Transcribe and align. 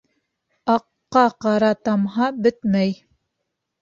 Аҡҡа 0.75 1.23
ҡара 1.45 1.69
тамһа, 1.89 2.31
бөтмәй. 2.47 2.97